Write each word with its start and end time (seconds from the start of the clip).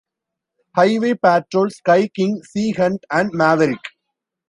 "Highway 0.75 1.13
Patrol", 1.13 1.69
"Sky 1.69 2.07
King", 2.07 2.41
"Sea 2.41 2.71
Hunt", 2.71 3.03
and 3.11 3.29
"Maverick". 3.33 3.77